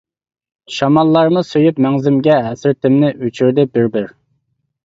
[0.77, 4.09] شاماللارمۇ سۆيۈپ مەڭزىمگە، ھەسرىتىمنى ئۆچۈردى بىر-بىر.